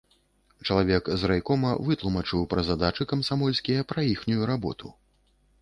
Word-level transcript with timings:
Чалавек 0.67 1.09
з 1.23 1.29
райкома 1.31 1.75
вытлумачыў 1.89 2.47
пра 2.53 2.65
задачы 2.71 3.07
камсамольскія, 3.15 3.87
пра 3.93 4.07
іхнюю 4.15 4.43
работу. 4.55 4.95